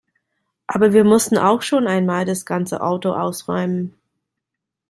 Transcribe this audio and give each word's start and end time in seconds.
Aber 0.65 0.93
wir 0.93 1.03
mussten 1.03 1.37
auch 1.37 1.61
schon 1.61 1.85
einmal 1.85 2.25
das 2.25 2.47
ganze 2.47 2.81
Auto 2.81 3.11
ausräumen. 3.11 3.93